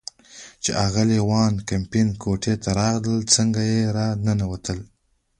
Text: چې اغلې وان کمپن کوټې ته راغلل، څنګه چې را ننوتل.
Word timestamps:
چې 0.63 0.71
اغلې 0.85 1.19
وان 1.29 1.53
کمپن 1.69 2.07
کوټې 2.23 2.53
ته 2.63 2.69
راغلل، 2.79 3.21
څنګه 3.35 3.61
چې 3.69 3.79
را 3.97 4.07
ننوتل. 4.25 4.79